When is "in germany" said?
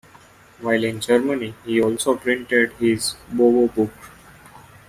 0.83-1.53